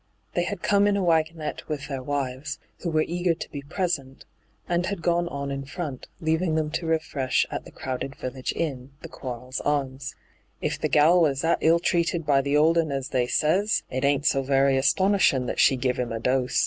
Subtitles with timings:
[0.33, 4.25] They had come in a wagonette with their wives, who were eager to be present,
[4.67, 8.93] and had gone on in front, leaving them to refresh at the crowded village inn,
[9.03, 10.15] the Quarles Arms.'
[10.59, 14.03] If the gal was that ill treated by the old un as they says, it
[14.03, 16.59] ain't so very astonishin' that she giv 'im a dose.